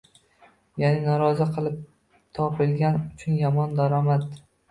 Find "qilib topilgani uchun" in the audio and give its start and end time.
1.57-3.37